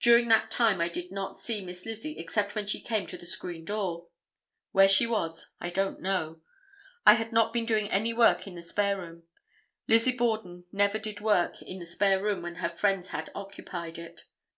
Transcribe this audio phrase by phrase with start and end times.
[0.00, 3.26] During that time I did not see Miss Lizzie except when she came to the
[3.26, 4.06] screen door.
[4.72, 6.40] Where she was I don't know.
[7.04, 9.24] I had not been doing any work in the spare room;
[9.86, 14.22] Lizzie Borden never did work in the spare room when her friends had occupied it.